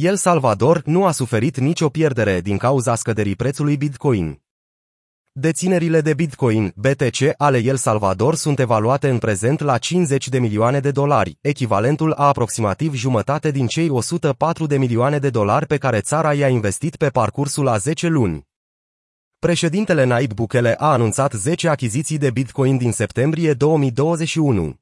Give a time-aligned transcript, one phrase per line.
[0.00, 4.42] El Salvador nu a suferit nicio pierdere din cauza scăderii prețului Bitcoin.
[5.32, 10.80] Deținerile de Bitcoin, BTC, ale El Salvador sunt evaluate în prezent la 50 de milioane
[10.80, 16.00] de dolari, echivalentul a aproximativ jumătate din cei 104 de milioane de dolari pe care
[16.00, 18.46] țara i-a investit pe parcursul a 10 luni.
[19.38, 24.76] Președintele Naib Bukele a anunțat 10 achiziții de Bitcoin din septembrie 2021.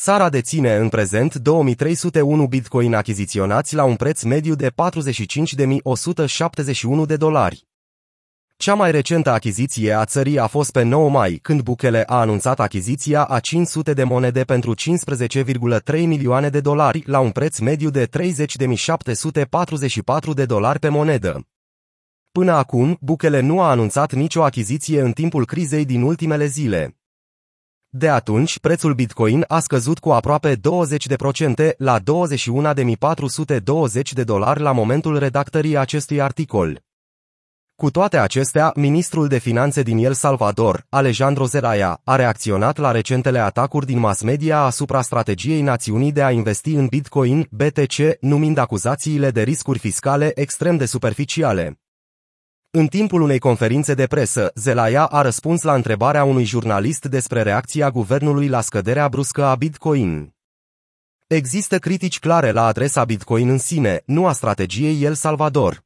[0.00, 4.74] Țara deține în prezent 2301 bitcoin achiziționați la un preț mediu de 45.171
[7.06, 7.66] de dolari.
[8.56, 12.60] Cea mai recentă achiziție a țării a fost pe 9 mai, când Bukele a anunțat
[12.60, 14.80] achiziția a 500 de monede pentru 15,3
[15.92, 18.10] milioane de dolari la un preț mediu de 30.744
[20.34, 21.46] de dolari pe monedă.
[22.32, 26.97] Până acum, Bukele nu a anunțat nicio achiziție în timpul crizei din ultimele zile.
[27.90, 30.60] De atunci, prețul Bitcoin a scăzut cu aproape 20%
[31.76, 32.02] la 21.420
[34.12, 36.82] de dolari la momentul redactării acestui articol.
[37.74, 43.38] Cu toate acestea, ministrul de finanțe din El Salvador, Alejandro Zelaya, a reacționat la recentele
[43.38, 49.30] atacuri din mass media asupra strategiei națiunii de a investi în Bitcoin, BTC, numind acuzațiile
[49.30, 51.78] de riscuri fiscale extrem de superficiale.
[52.78, 57.90] În timpul unei conferințe de presă, Zelaya a răspuns la întrebarea unui jurnalist despre reacția
[57.90, 60.34] guvernului la scăderea bruscă a Bitcoin.
[61.26, 65.84] Există critici clare la adresa Bitcoin în sine, nu a strategiei El Salvador.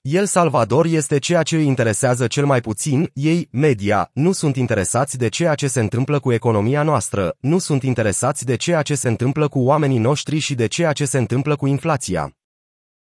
[0.00, 5.18] El Salvador este ceea ce îi interesează cel mai puțin, ei, media, nu sunt interesați
[5.18, 9.08] de ceea ce se întâmplă cu economia noastră, nu sunt interesați de ceea ce se
[9.08, 12.36] întâmplă cu oamenii noștri și de ceea ce se întâmplă cu inflația.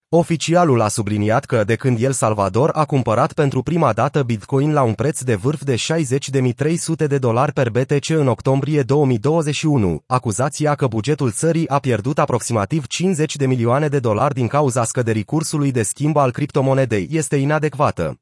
[0.10, 4.82] Oficialul a subliniat că de când El Salvador a cumpărat pentru prima dată Bitcoin la
[4.84, 10.88] un preț de vârf de 60.300 de dolari per BTC în octombrie 2021, acuzația că
[10.88, 15.84] bugetul țării a pierdut aproximativ 50 de milioane de dolari din cauza scăderii cursului de
[15.84, 18.20] schimb al criptomonedei este inadecvată.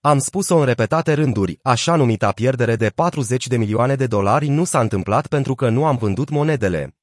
[0.00, 4.64] Am spus-o în repetate rânduri, așa numita pierdere de 40 de milioane de dolari nu
[4.64, 6.95] s-a întâmplat pentru că nu am vândut monedele.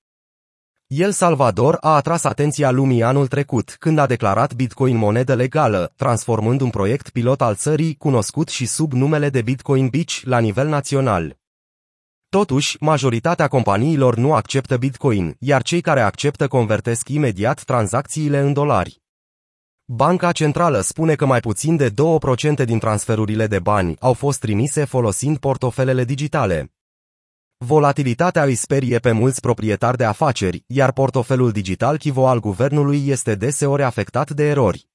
[0.96, 6.62] El Salvador a atras atenția lumii anul trecut, când a declarat Bitcoin monedă legală, transformând
[6.62, 11.38] un proiect pilot al țării, cunoscut și sub numele de Bitcoin Beach, la nivel național.
[12.30, 19.02] Totuși, majoritatea companiilor nu acceptă Bitcoin, iar cei care acceptă convertesc imediat tranzacțiile în dolari.
[19.86, 24.84] Banca Centrală spune că mai puțin de 2% din transferurile de bani au fost trimise
[24.84, 26.74] folosind portofelele digitale.
[27.66, 33.35] Volatilitatea îi sperie pe mulți proprietari de afaceri, iar portofelul digital Chivo al guvernului este
[33.35, 34.93] deseori afectat de erori.